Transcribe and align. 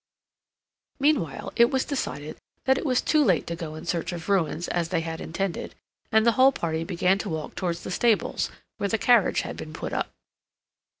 Meanwhile, 0.99 1.53
it 1.55 1.69
was 1.69 1.85
decided 1.85 2.37
that 2.65 2.79
it 2.79 2.87
was 2.87 3.03
too 3.03 3.23
late 3.23 3.45
to 3.45 3.55
go 3.55 3.75
in 3.75 3.85
search 3.85 4.11
of 4.11 4.29
ruins 4.29 4.67
as 4.67 4.89
they 4.89 5.01
had 5.01 5.21
intended; 5.21 5.75
and 6.11 6.25
the 6.25 6.31
whole 6.31 6.51
party 6.51 6.83
began 6.83 7.19
to 7.19 7.29
walk 7.29 7.53
towards 7.53 7.83
the 7.83 7.91
stables 7.91 8.49
where 8.77 8.89
the 8.89 8.97
carriage 8.97 9.41
had 9.41 9.55
been 9.55 9.73
put 9.73 9.93
up. 9.93 10.09